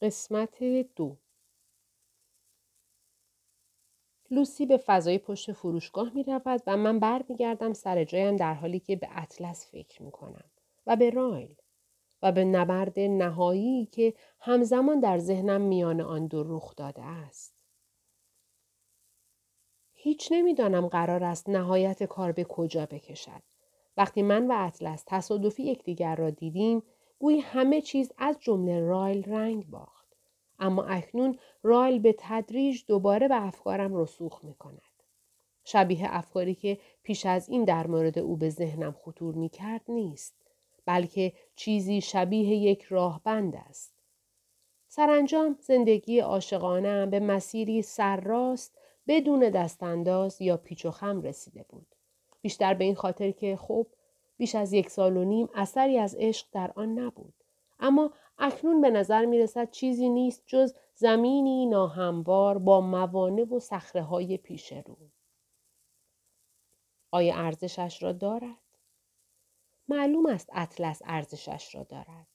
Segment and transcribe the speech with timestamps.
[0.00, 0.62] قسمت
[0.96, 1.16] دو
[4.30, 8.54] لوسی به فضای پشت فروشگاه می رود و من بر می گردم سر جایم در
[8.54, 10.50] حالی که به اطلس فکر می کنم
[10.86, 11.54] و به رایل
[12.22, 17.54] و به نبرد نهایی که همزمان در ذهنم میان آن دو رخ داده است.
[19.92, 23.42] هیچ نمی‌دانم قرار است نهایت کار به کجا بکشد.
[23.96, 26.82] وقتی من و اطلس تصادفی یکدیگر را دیدیم
[27.18, 30.06] گویی همه چیز از جمله رایل رنگ باخت.
[30.58, 34.82] اما اکنون رایل به تدریج دوباره به افکارم رسوخ می کند.
[35.64, 40.34] شبیه افکاری که پیش از این در مورد او به ذهنم خطور می کرد نیست.
[40.86, 43.94] بلکه چیزی شبیه یک راهبند است.
[44.88, 51.86] سرانجام زندگی عاشقانه به مسیری سرراست بدون دستانداز یا پیچ و خم رسیده بود.
[52.42, 53.86] بیشتر به این خاطر که خب
[54.36, 57.34] بیش از یک سال و نیم اثری از عشق در آن نبود.
[57.78, 64.02] اما اکنون به نظر می رسد چیزی نیست جز زمینی ناهموار با موانع و سخره
[64.02, 64.96] های پیش رو.
[67.10, 68.56] آیا ارزشش را دارد؟
[69.88, 72.26] معلوم است اطلس ارزشش را دارد.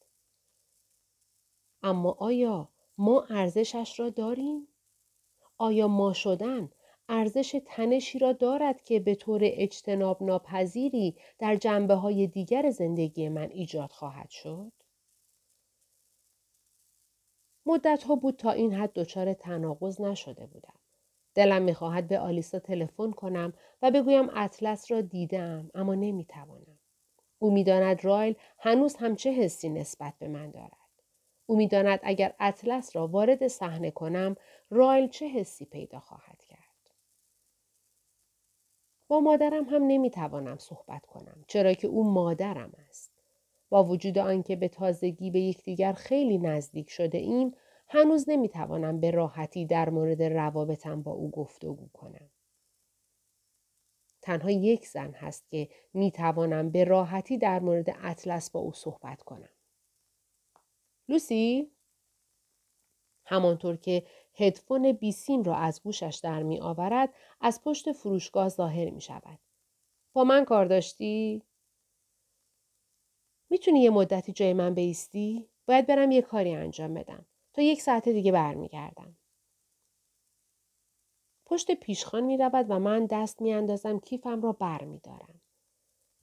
[1.84, 4.68] اما آیا ما ارزشش را داریم؟
[5.58, 6.72] آیا ما شدن
[7.14, 13.50] ارزش تنشی را دارد که به طور اجتناب ناپذیری در جنبه های دیگر زندگی من
[13.50, 14.72] ایجاد خواهد شد؟
[17.66, 20.74] مدت ها بود تا این حد دچار تناقض نشده بودم.
[21.36, 26.80] دلم می‌خواهد به آلیسا تلفن کنم و بگویم اطلس را دیدم اما نمی‌توانم.
[27.40, 30.78] او می‌داند رایل هنوز هم چه حسی نسبت به من دارد.
[31.46, 34.36] او می‌داند اگر اطلس را وارد صحنه کنم
[34.70, 36.41] رایل چه حسی پیدا خواهد.
[39.12, 43.12] با مادرم هم نمی‌توانم صحبت کنم چرا که او مادرم است.
[43.70, 47.54] با وجود آنکه به تازگی به یکدیگر خیلی نزدیک شده ایم
[47.88, 52.30] هنوز نمی‌توانم به راحتی در مورد روابطم با او گفتگو کنم.
[54.22, 59.22] تنها یک زن هست که می توانم به راحتی در مورد اطلس با او صحبت
[59.22, 59.50] کنم.
[61.10, 61.72] لوسی؟
[63.32, 64.04] همانطور که
[64.34, 69.40] هدفون بیسیم را از گوشش در می آورد از پشت فروشگاه ظاهر می شود.
[70.14, 71.44] با من کار داشتی؟
[73.50, 77.26] می‌تونی یه مدتی جای من بیستی؟ باید برم یه کاری انجام بدم.
[77.54, 79.18] تا یک ساعت دیگه برمیگردم.
[81.46, 85.42] پشت پیشخان می رود و من دست می اندازم کیفم را بر می دارم.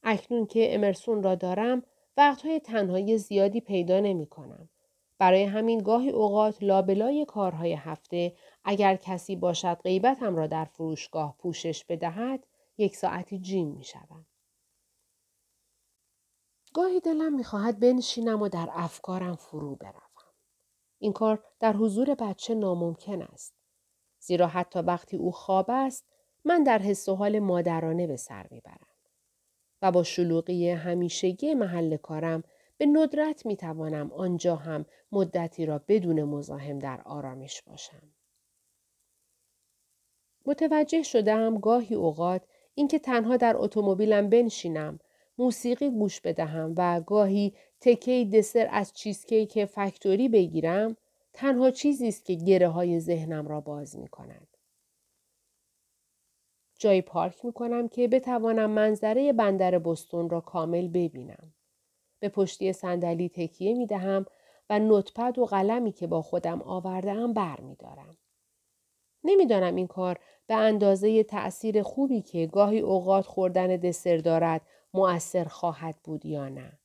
[0.03, 1.83] اکنون که امرسون را دارم
[2.17, 4.69] وقتهای تنهایی زیادی پیدا نمی کنم.
[5.19, 11.85] برای همین گاهی اوقات لابلای کارهای هفته اگر کسی باشد غیبتم را در فروشگاه پوشش
[11.85, 12.47] بدهد
[12.79, 14.27] یک ساعتی جیم می شدم.
[16.75, 20.03] گاهی دلم می‌خواهد بنشینم و در افکارم فرو بروم.
[20.99, 23.55] این کار در حضور بچه ناممکن است.
[24.21, 26.07] زیرا حتی وقتی او خواب است
[26.45, 28.87] من در حس و حال مادرانه به سر می‌برم.
[29.83, 32.43] و با شلوغی همیشگی محل کارم
[32.79, 38.03] به ندرت می توانم آنجا هم مدتی را بدون مزاحم در آرامش باشم.
[40.47, 42.43] متوجه شدم گاهی اوقات
[42.75, 44.99] اینکه تنها در اتومبیلم بنشینم
[45.39, 50.97] موسیقی گوش بدهم و گاهی تکی دسر از چیزکیک فکتوری بگیرم
[51.33, 54.49] تنها چیزی است که گره های ذهنم را باز می کند.
[56.79, 61.53] جایی پارک می کنم که بتوانم منظره بندر بستون را کامل ببینم.
[62.21, 64.27] به پشتی صندلی تکیه می دهم
[64.71, 68.17] و نوتپد و قلمی که با خودم آورده ام بر می دارم.
[69.25, 74.61] نمی‌دانم این کار به اندازه تأثیر خوبی که گاهی اوقات خوردن دسر دارد
[74.95, 76.79] مؤثر خواهد بود یا نه.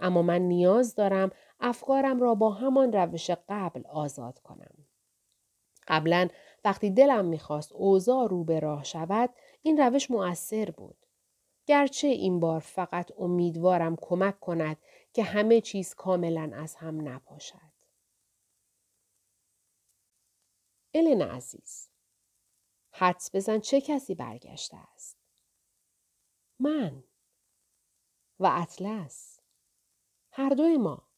[0.00, 4.86] اما من نیاز دارم افکارم را با همان روش قبل آزاد کنم.
[5.88, 6.28] قبلا
[6.64, 9.30] وقتی دلم می‌خواست اوضاع رو به راه شود
[9.62, 10.99] این روش مؤثر بود.
[11.70, 14.76] گرچه این بار فقط امیدوارم کمک کند
[15.12, 17.72] که همه چیز کاملا از هم نپاشد.
[20.94, 21.88] الن عزیز
[22.90, 25.18] حدس بزن چه کسی برگشته است؟
[26.58, 27.04] من
[28.40, 29.40] و اطلس
[30.30, 31.08] هر دوی ما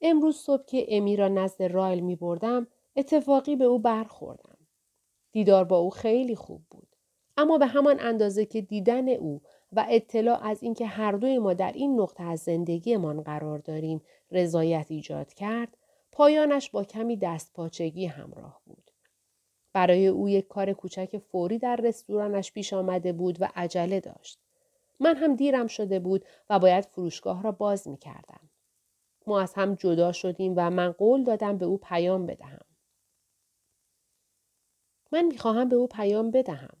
[0.00, 4.58] امروز صبح که امی را نزد رایل می بردم اتفاقی به او برخوردم.
[5.32, 6.85] دیدار با او خیلی خوب بود.
[7.36, 9.42] اما به همان اندازه که دیدن او
[9.72, 14.86] و اطلاع از اینکه هر دوی ما در این نقطه از زندگیمان قرار داریم رضایت
[14.88, 15.76] ایجاد کرد
[16.12, 18.90] پایانش با کمی دستپاچگی همراه بود.
[19.72, 24.38] برای او یک کار کوچک فوری در رستورانش پیش آمده بود و عجله داشت.
[25.00, 28.40] من هم دیرم شده بود و باید فروشگاه را باز می کردم.
[29.26, 32.64] ما از هم جدا شدیم و من قول دادم به او پیام بدهم.
[35.12, 36.76] من می‌خواهم به او پیام بدهم.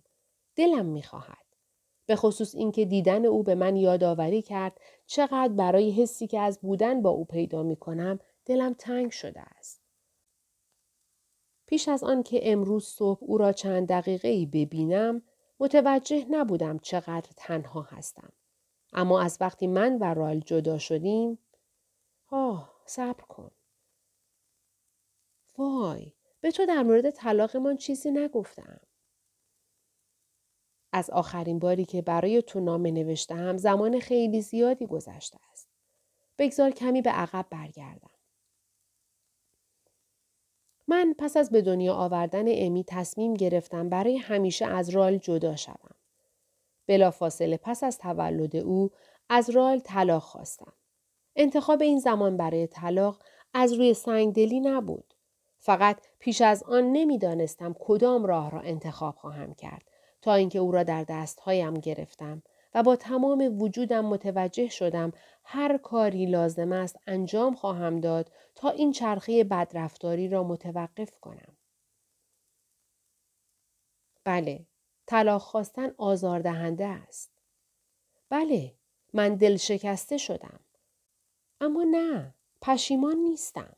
[0.56, 1.46] دلم می‌خواهد.
[2.06, 7.02] به خصوص اینکه دیدن او به من یادآوری کرد چقدر برای حسی که از بودن
[7.02, 9.82] با او پیدا می کنم دلم تنگ شده است.
[11.66, 15.22] پیش از آن که امروز صبح او را چند دقیقه ای ببینم
[15.60, 18.32] متوجه نبودم چقدر تنها هستم.
[18.92, 21.38] اما از وقتی من و رال جدا شدیم
[22.30, 23.50] آه صبر کن.
[25.58, 28.80] وای به تو در مورد طلاقمان چیزی نگفتم.
[30.96, 35.68] از آخرین باری که برای تو نامه نوشتم زمان خیلی زیادی گذشته است.
[36.38, 38.10] بگذار کمی به عقب برگردم.
[40.88, 45.94] من پس از به دنیا آوردن امی تصمیم گرفتم برای همیشه از رال جدا شوم.
[46.86, 48.90] بلافاصله پس از تولد او
[49.28, 50.72] از رال طلاق خواستم.
[51.36, 53.22] انتخاب این زمان برای طلاق
[53.54, 55.14] از روی سنگدلی نبود.
[55.58, 59.85] فقط پیش از آن نمی‌دانستم کدام راه را انتخاب خواهم کرد
[60.26, 62.42] تا اینکه او را در دستهایم گرفتم
[62.74, 65.12] و با تمام وجودم متوجه شدم
[65.44, 71.56] هر کاری لازم است انجام خواهم داد تا این چرخه بدرفتاری را متوقف کنم.
[74.24, 74.66] بله،
[75.06, 77.30] طلاق خواستن آزاردهنده است.
[78.30, 78.74] بله،
[79.12, 80.60] من دل شکسته شدم.
[81.60, 83.76] اما نه، پشیمان نیستم.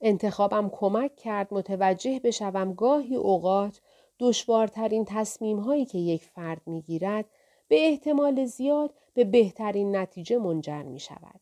[0.00, 3.80] انتخابم کمک کرد متوجه بشوم گاهی اوقات
[4.18, 7.24] دشوارترین تصمیم هایی که یک فرد می گیرد
[7.68, 11.40] به احتمال زیاد به بهترین نتیجه منجر می شود.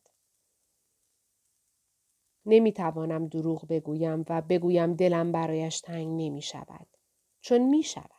[2.45, 6.87] نمی توانم دروغ بگویم و بگویم دلم برایش تنگ نمی شود.
[7.41, 8.09] چون می شود.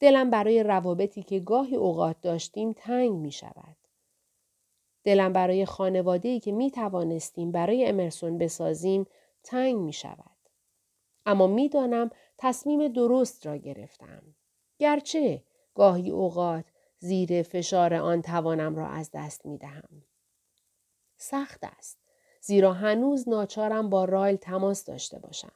[0.00, 3.76] دلم برای روابطی که گاهی اوقات داشتیم تنگ می شود.
[5.04, 9.06] دلم برای خانواده‌ای که می توانستیم برای امرسون بسازیم
[9.42, 10.36] تنگ می شود.
[11.26, 12.10] اما می‌دانم
[12.42, 14.22] تصمیم درست را گرفتم.
[14.78, 15.42] گرچه
[15.74, 16.64] گاهی اوقات
[16.98, 20.02] زیر فشار آن توانم را از دست می دهم.
[21.16, 21.98] سخت است.
[22.40, 25.52] زیرا هنوز ناچارم با رایل تماس داشته باشم.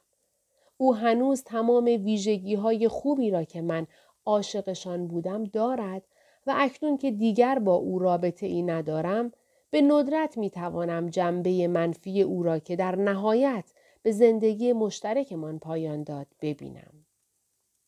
[0.77, 3.87] او هنوز تمام ویژگی های خوبی را که من
[4.25, 6.03] عاشقشان بودم دارد
[6.47, 9.31] و اکنون که دیگر با او رابطه ای ندارم
[9.69, 13.73] به ندرت می توانم جنبه منفی او را که در نهایت
[14.05, 17.05] به زندگی مشترکمان پایان داد ببینم.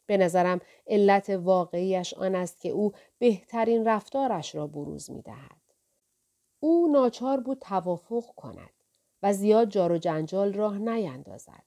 [0.06, 5.62] به نظرم علت واقعیش آن است که او بهترین رفتارش را بروز می دهد.
[6.60, 8.70] او ناچار بود توافق کند
[9.24, 11.64] و زیاد جار و جنجال راه نیندازد.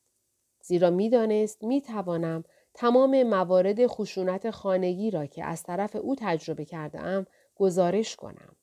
[0.61, 2.44] زیرا می‌دانست می توانم
[2.75, 8.56] تمام موارد خشونت خانگی را که از طرف او تجربه کرده ام گزارش کنم.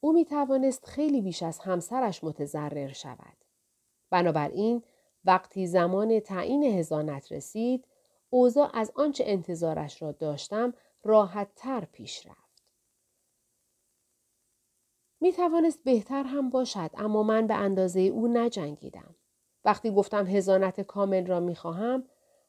[0.00, 3.36] او می توانست خیلی بیش از همسرش متضرر شود.
[4.10, 4.82] بنابراین
[5.24, 7.84] وقتی زمان تعیین هزانت رسید
[8.30, 10.74] اوضاع از آنچه انتظارش را داشتم
[11.04, 12.62] راحت تر پیش رفت.
[15.20, 19.14] می توانست بهتر هم باشد اما من به اندازه او نجنگیدم.
[19.64, 22.04] وقتی گفتم هزانت کامل را می خواهم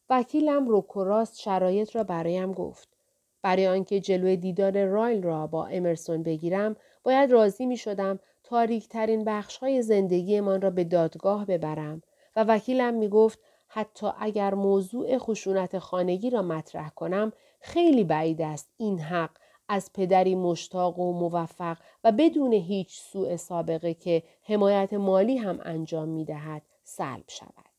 [0.10, 2.90] وکیلم روکوراست شرایط را برایم گفت.
[3.42, 9.24] برای آنکه جلوی دیدار رایل را با امرسون بگیرم باید راضی می شدم تاریک ترین
[9.24, 12.02] بخش های زندگی من را به دادگاه ببرم
[12.36, 18.70] و وکیلم می گفت حتی اگر موضوع خشونت خانگی را مطرح کنم خیلی بعید است
[18.78, 19.32] این حق
[19.68, 26.10] از پدری مشتاق و موفق و بدون هیچ سوء سابقه که حمایت مالی هم انجام
[26.10, 27.76] می دهد سلب شود.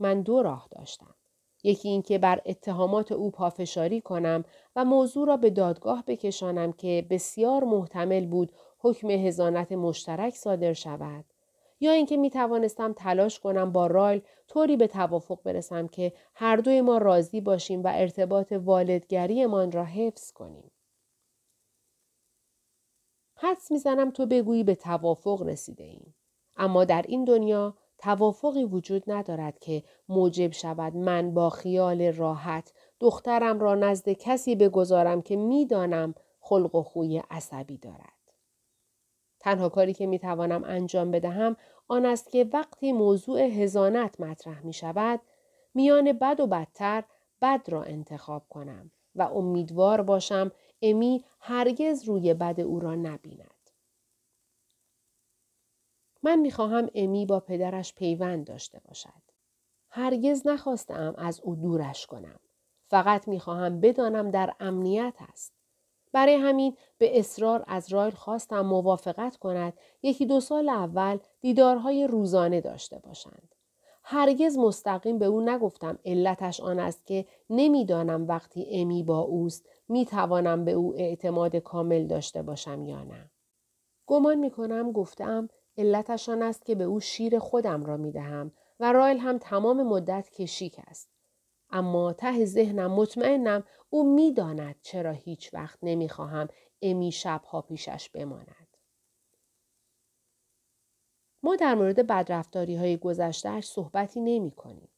[0.00, 1.14] من دو راه داشتم.
[1.62, 4.44] یکی اینکه بر اتهامات او پافشاری کنم
[4.76, 11.24] و موضوع را به دادگاه بکشانم که بسیار محتمل بود حکم هزانت مشترک صادر شود
[11.80, 16.80] یا اینکه می توانستم تلاش کنم با رایل طوری به توافق برسم که هر دوی
[16.80, 20.70] ما راضی باشیم و ارتباط والدگریمان را حفظ کنیم.
[23.38, 26.14] حدس می‌زنم تو بگویی به توافق رسیده ایم.
[26.56, 33.60] اما در این دنیا توافقی وجود ندارد که موجب شود من با خیال راحت دخترم
[33.60, 38.15] را نزد کسی بگذارم که می‌دانم خلق و خوی عصبی دارد.
[39.46, 41.56] تنها کاری که می توانم انجام بدهم
[41.88, 45.20] آن است که وقتی موضوع هزانت مطرح می شود
[45.74, 47.04] میان بد و بدتر
[47.42, 50.50] بد را انتخاب کنم و امیدوار باشم
[50.82, 53.70] امی هرگز روی بد او را نبیند.
[56.22, 59.22] من می‌خواهم امی با پدرش پیوند داشته باشد.
[59.88, 62.40] هرگز نخواستم از او دورش کنم.
[62.88, 65.55] فقط می‌خواهم بدانم در امنیت است.
[66.16, 72.60] برای همین به اصرار از رایل خواستم موافقت کند یکی دو سال اول دیدارهای روزانه
[72.60, 73.54] داشته باشند.
[74.02, 80.64] هرگز مستقیم به او نگفتم علتش آن است که نمی‌دانم وقتی امی با اوست می‌توانم
[80.64, 83.30] به او اعتماد کامل داشته باشم یا نه.
[84.06, 88.52] گمان می کنم گفتم علتش آن است که به او شیر خودم را می دهم
[88.80, 91.15] و رایل هم تمام مدت کشیک است.
[91.76, 96.48] اما ته ذهنم مطمئنم او می‌داند چرا هیچ وقت نمی‌خواهم
[96.82, 98.66] امی شبها پیشش بماند.
[101.42, 104.88] ما در مورد بدرفتاری های گذشتهش صحبتی نمی کنیم.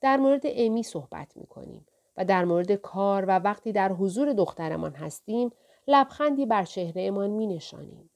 [0.00, 4.92] در مورد امی صحبت می کنیم و در مورد کار و وقتی در حضور دخترمان
[4.94, 5.50] هستیم
[5.86, 8.10] لبخندی بر چهرهمان می نشانیم.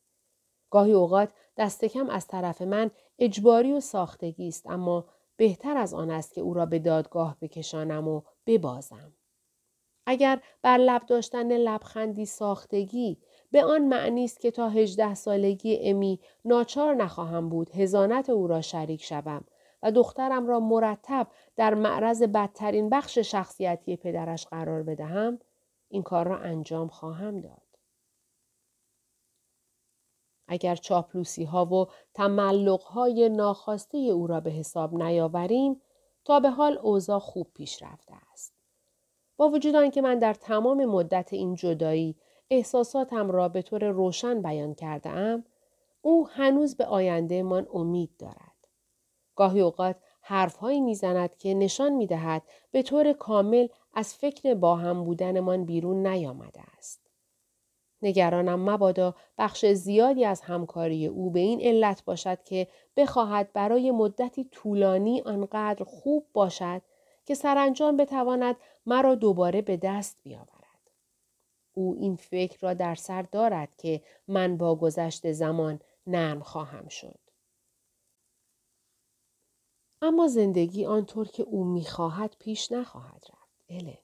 [0.71, 5.05] گاهی اوقات دست کم از طرف من اجباری و ساختگی است اما
[5.39, 9.13] بهتر از آن است که او را به دادگاه بکشانم و ببازم.
[10.07, 13.19] اگر بر لب داشتن لبخندی ساختگی
[13.51, 18.61] به آن معنی است که تا هجده سالگی امی ناچار نخواهم بود هزانت او را
[18.61, 19.45] شریک شوم
[19.83, 21.27] و دخترم را مرتب
[21.57, 25.39] در معرض بدترین بخش شخصیتی پدرش قرار بدهم
[25.89, 27.68] این کار را انجام خواهم داد.
[30.49, 35.81] اگر چاپلوسی ها و تملق های ناخواسته او را به حساب نیاوریم
[36.25, 38.55] تا به حال اوضاع خوب پیش رفته است.
[39.37, 42.17] با وجود آنکه من در تمام مدت این جدایی
[42.51, 45.45] احساساتم را به طور روشن بیان کرده ام،
[46.03, 48.55] او هنوز به آینده من امید دارد.
[49.37, 55.05] گاهی اوقات حرفهایی می‌زند که نشان می دهد به طور کامل از فکر با هم
[55.05, 57.08] بودنمان بیرون نیامده است.
[58.03, 64.45] نگرانم مبادا بخش زیادی از همکاری او به این علت باشد که بخواهد برای مدتی
[64.45, 66.83] طولانی آنقدر خوب باشد
[67.27, 70.59] که سرانجام بتواند مرا دوباره به دست بیاورد.
[71.75, 77.19] او این فکر را در سر دارد که من با گذشت زمان نرم خواهم شد.
[80.03, 83.65] اما زندگی آنطور که او می‌خواهد پیش نخواهد رفت.
[83.69, 83.99] الن.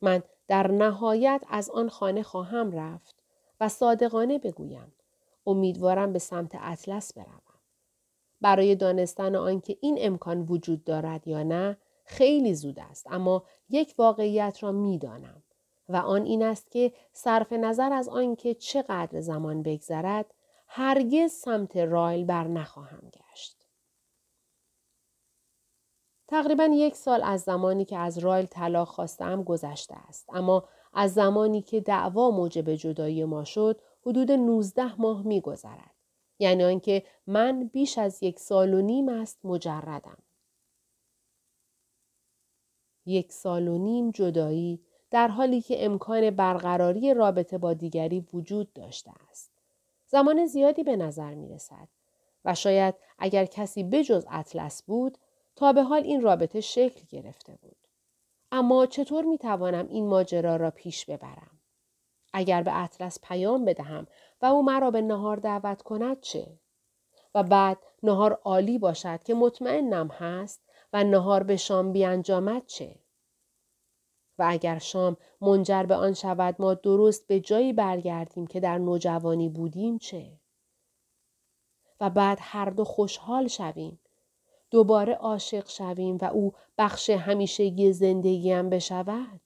[0.00, 3.14] من در نهایت از آن خانه خواهم رفت
[3.60, 4.92] و صادقانه بگویم.
[5.46, 7.40] امیدوارم به سمت اطلس بروم.
[8.40, 14.62] برای دانستن آنکه این امکان وجود دارد یا نه خیلی زود است اما یک واقعیت
[14.62, 15.42] را می‌دانم
[15.88, 20.34] و آن این است که صرف نظر از آنکه چقدر زمان بگذرد
[20.66, 23.29] هرگز سمت رایل بر نخواهم گشت.
[26.30, 31.62] تقریبا یک سال از زمانی که از رایل طلاق خواستم گذشته است اما از زمانی
[31.62, 35.94] که دعوا موجب جدایی ما شد حدود 19 ماه می گذرد.
[36.38, 40.18] یعنی آنکه من بیش از یک سال و نیم است مجردم.
[43.06, 49.10] یک سال و نیم جدایی در حالی که امکان برقراری رابطه با دیگری وجود داشته
[49.30, 49.50] است.
[50.06, 51.88] زمان زیادی به نظر می رسد
[52.44, 55.18] و شاید اگر کسی بجز اطلس بود
[55.60, 57.76] به حال این رابطه شکل گرفته بود.
[58.52, 61.60] اما چطور می توانم این ماجرا را پیش ببرم؟
[62.32, 64.06] اگر به اطلس پیام بدهم
[64.42, 66.58] و او مرا به نهار دعوت کند چه؟
[67.34, 70.62] و بعد نهار عالی باشد که مطمئنم هست
[70.92, 72.94] و نهار به شام بیانجامد چه؟
[74.38, 79.48] و اگر شام منجر به آن شود ما درست به جایی برگردیم که در نوجوانی
[79.48, 80.40] بودیم چه؟
[82.00, 84.00] و بعد هر دو خوشحال شویم.
[84.70, 89.40] دوباره عاشق شویم و او بخش همیشگی زندگیم بشود.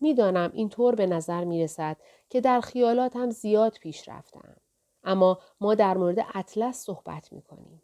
[0.00, 1.96] می‌دانم این طور به نظر می رسد
[2.30, 4.56] که در خیالاتم زیاد پیش رفتم.
[5.04, 7.82] اما ما در مورد اطلس صحبت می کنیم.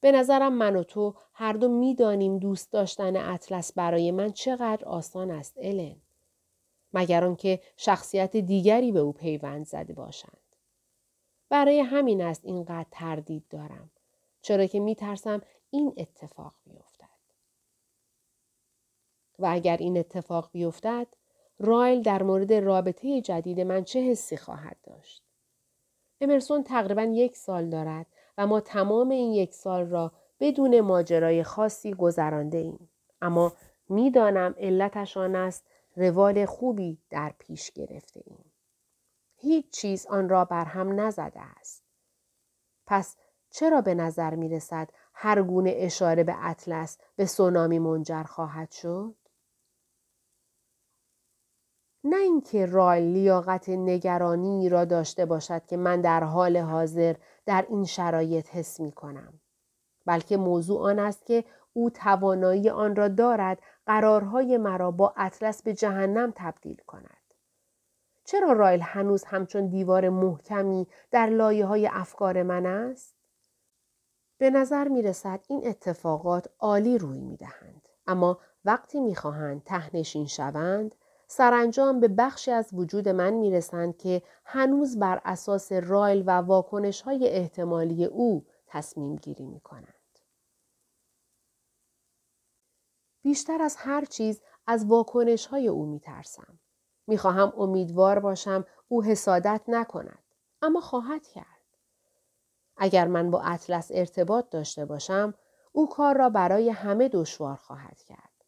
[0.00, 5.30] به نظرم من و تو هر دو می‌دانیم دوست داشتن اطلس برای من چقدر آسان
[5.30, 5.96] است الن.
[6.92, 10.39] مگر آنکه شخصیت دیگری به او پیوند زده باشند.
[11.50, 13.90] برای همین است اینقدر تردید دارم.
[14.42, 17.06] چرا که میترسم این اتفاق بیفتد.
[19.38, 21.06] و اگر این اتفاق بیفتد
[21.58, 25.22] رایل در مورد رابطه جدید من چه حسی خواهد داشت؟
[26.20, 28.06] امرسون تقریبا یک سال دارد
[28.38, 32.90] و ما تمام این یک سال را بدون ماجرای خاصی گذرانده ایم.
[33.22, 33.52] اما
[33.88, 35.64] می‌دانم علتش آن است
[35.96, 38.49] روال خوبی در پیش گرفته ایم.
[39.40, 41.82] هیچ چیز آن را بر هم نزده است.
[42.86, 43.16] پس
[43.50, 49.14] چرا به نظر می رسد هر گونه اشاره به اطلس به سونامی منجر خواهد شد؟
[52.04, 57.14] نه اینکه رایل لیاقت نگرانی را داشته باشد که من در حال حاضر
[57.46, 59.40] در این شرایط حس می کنم.
[60.06, 65.74] بلکه موضوع آن است که او توانایی آن را دارد قرارهای مرا با اطلس به
[65.74, 67.19] جهنم تبدیل کند.
[68.30, 73.16] چرا رایل هنوز همچون دیوار محکمی در لایه های افکار من است؟
[74.38, 77.88] به نظر می رسد این اتفاقات عالی روی می دهند.
[78.06, 80.94] اما وقتی می خواهند تهنشین شوند
[81.26, 87.02] سرانجام به بخشی از وجود من می رسند که هنوز بر اساس رایل و واکنش
[87.02, 90.18] های احتمالی او تصمیم گیری می کنند.
[93.22, 96.58] بیشتر از هر چیز از واکنش های او می ترسم.
[97.10, 100.18] می خواهم امیدوار باشم او حسادت نکند.
[100.62, 101.46] اما خواهد کرد.
[102.76, 105.34] اگر من با اطلس ارتباط داشته باشم
[105.72, 108.44] او کار را برای همه دشوار خواهد کرد.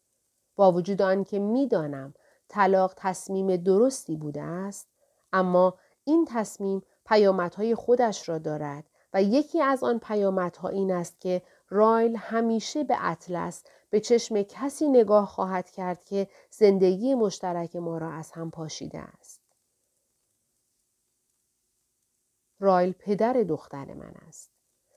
[0.55, 2.13] با وجود آنکه می‌دانم
[2.47, 4.87] طلاق تصمیم درستی بوده است
[5.33, 11.41] اما این تصمیم پیامدهای خودش را دارد و یکی از آن پیامدها این است که
[11.69, 18.11] رایل همیشه به اطلس به چشم کسی نگاه خواهد کرد که زندگی مشترک ما را
[18.11, 19.41] از هم پاشیده است.
[22.59, 24.51] رایل پدر دختر من است.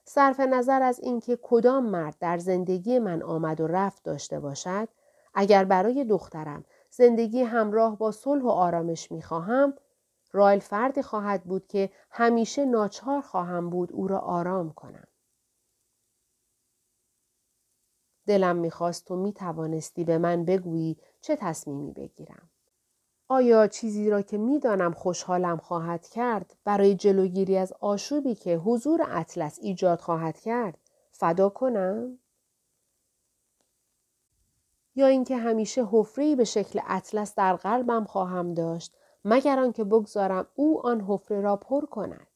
[0.04, 4.88] صرف نظر از اینکه کدام مرد در زندگی من آمد و رفت داشته باشد،
[5.34, 9.74] اگر برای دخترم زندگی همراه با صلح و آرامش می خواهم،
[10.32, 15.08] رایل فردی خواهد بود که همیشه ناچار خواهم بود او را آرام کنم.
[18.26, 22.50] دلم می‌خواست تو می توانستی به من بگویی چه تصمیمی بگیرم.
[23.28, 29.58] آیا چیزی را که می‌دانم خوشحالم خواهد کرد برای جلوگیری از آشوبی که حضور اطلس
[29.62, 30.78] ایجاد خواهد کرد
[31.12, 32.18] فدا کنم؟
[34.94, 40.86] یا اینکه همیشه حفره‌ای به شکل اطلس در قلبم خواهم داشت مگر آنکه بگذارم او
[40.86, 42.26] آن حفره را پر کند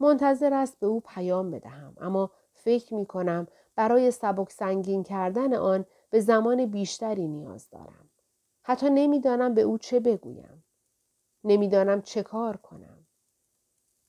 [0.00, 2.30] منتظر است به او پیام بدهم اما
[2.64, 8.10] فکر می کنم برای سبک سنگین کردن آن به زمان بیشتری نیاز دارم.
[8.62, 10.64] حتی نمی‌دانم به او چه بگویم.
[11.44, 13.06] نمی‌دانم چه کار کنم.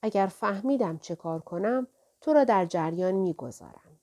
[0.01, 1.87] اگر فهمیدم چه کار کنم
[2.21, 3.99] تو را در جریان می‌گذارم.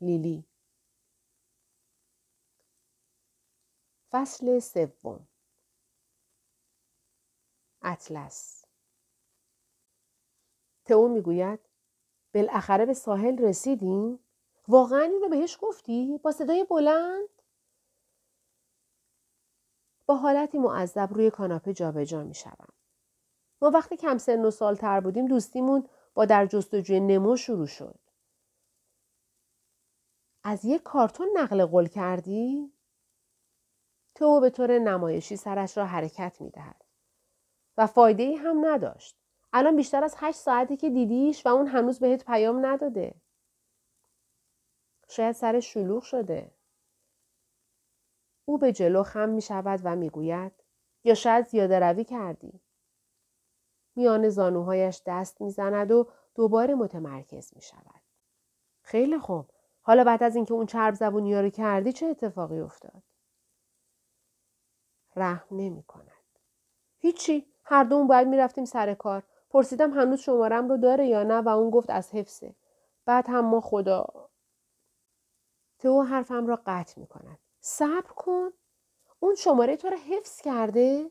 [0.00, 0.44] لیلی
[4.10, 5.28] فصل سوم
[7.82, 8.64] اطلس
[10.84, 11.60] تئو می‌گوید
[12.34, 14.18] بالاخره به ساحل رسیدیم
[14.68, 17.28] واقعا این رو بهش گفتی با صدای بلند
[20.06, 22.72] با حالتی معذب روی کاناپه جابجا می شدم.
[23.62, 27.98] ما وقتی کم سن و سال تر بودیم دوستیمون با در جستجوی نمو شروع شد.
[30.44, 32.72] از یک کارتون نقل قول کردی؟
[34.14, 36.84] تو به طور نمایشی سرش را حرکت می دهد.
[37.76, 39.21] و فایده ای هم نداشت.
[39.52, 43.14] الان بیشتر از هشت ساعتی که دیدیش و اون هنوز بهت پیام نداده.
[45.08, 46.50] شاید سر شلوغ شده.
[48.44, 50.52] او به جلو خم می شود و می گوید
[51.04, 52.60] یا شاید زیاده روی کردی.
[53.96, 58.02] میان زانوهایش دست می زند و دوباره متمرکز می شود.
[58.82, 59.50] خیلی خوب.
[59.82, 63.02] حالا بعد از اینکه اون چرب زبونی رو کردی چه اتفاقی افتاد؟
[65.16, 66.38] رحم نمی کند.
[66.98, 67.52] هیچی.
[67.64, 69.22] هر دوم باید می‌رفتیم سر کار.
[69.52, 72.54] پرسیدم هنوز شمارم رو داره یا نه و اون گفت از حفظه.
[73.04, 74.06] بعد هم ما خدا
[75.78, 77.38] تو حرفم را قطع می کند.
[77.60, 78.50] صبر کن.
[79.20, 81.10] اون شماره تو را حفظ کرده؟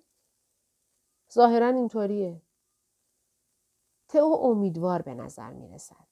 [1.33, 2.41] ظاهرا اینطوریه.
[4.07, 6.07] تو امیدوار به نظر می رسد.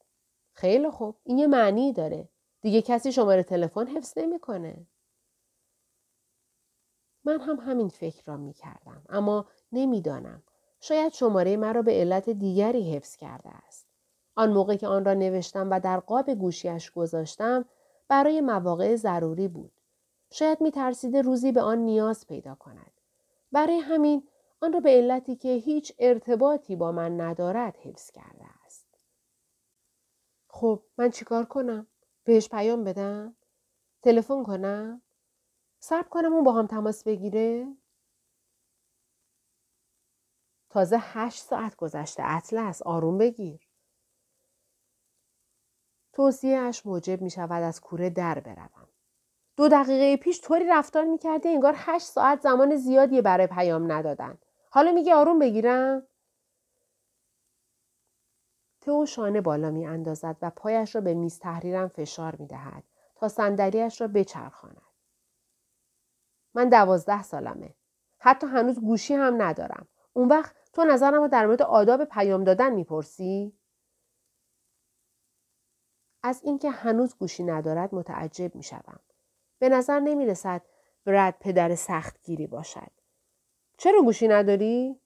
[0.54, 1.18] خیلی خوب.
[1.24, 2.30] این یه معنی داره.
[2.62, 4.88] دیگه کسی شماره تلفن حفظ نمی‌کنه.
[7.24, 9.04] من هم همین فکر را می کردم.
[9.10, 10.44] اما نمی‌دانم.
[10.80, 13.88] شاید شماره مرا به علت دیگری حفظ کرده است.
[14.36, 17.66] آن موقع که آن را نوشتم و در قاب گوشیش گذاشتم
[18.08, 19.72] برای مواقع ضروری بود.
[20.32, 22.92] شاید می ترسیده روزی به آن نیاز پیدا کند.
[23.52, 24.24] برای همین
[24.62, 28.86] آن را به علتی که هیچ ارتباطی با من ندارد حفظ کرده است.
[30.48, 31.88] خب من چیکار کنم؟
[32.24, 33.36] بهش پیام بدم؟
[34.02, 35.02] تلفن کنم؟
[35.80, 37.68] صبر کنم اون با هم تماس بگیره؟
[40.70, 43.70] تازه هشت ساعت گذشته اطلس آروم بگیر.
[46.14, 48.88] توصیهاش موجب می شود از کوره در بروم.
[49.58, 54.38] دو دقیقه پیش طوری رفتار می کرده انگار هشت ساعت زمان زیادی برای پیام ندادن.
[54.70, 56.08] حالا میگه آروم بگیرم؟
[58.82, 62.84] تو شانه بالا می اندازد و پایش را به میز تحریرم فشار می دهد
[63.16, 64.82] تا صندلیاش را بچرخاند.
[66.54, 67.76] من دوازده سالمه.
[68.20, 69.88] حتی هنوز گوشی هم ندارم.
[70.14, 73.60] اون وقت تو نظرم رو در مورد آداب پیام دادن می‌پرسی؟
[76.24, 79.00] از اینکه هنوز گوشی ندارد متعجب می شدم.
[79.60, 80.62] به نظر نمی رسد
[81.06, 82.92] برد پدر سختگیری باشد.
[83.78, 85.00] چرا گوشی نداری؟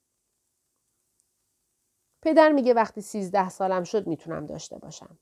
[2.22, 5.20] پدر میگه وقتی سیزده سالم شد می‌تونم داشته باشم.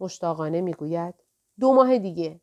[0.00, 1.14] مشتاقانه می‌گوید
[1.60, 2.40] دو ماه دیگه.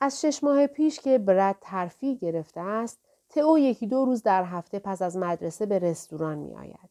[0.00, 4.78] از شش ماه پیش که برد ترفی گرفته است تئو یکی دو روز در هفته
[4.78, 6.90] پس از مدرسه به رستوران می آید.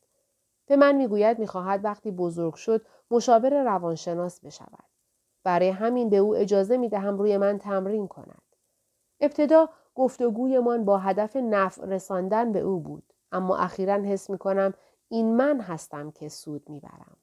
[0.65, 4.83] به من می‌گوید می‌خواهد وقتی بزرگ شد مشاور روانشناس بشود.
[5.43, 8.41] برای همین به او اجازه می دهم روی من تمرین کند.
[9.19, 13.13] ابتدا گفتگویمان با هدف نفع رساندن به او بود.
[13.31, 14.73] اما اخیرا حس می کنم
[15.09, 17.17] این من هستم که سود می‌برم.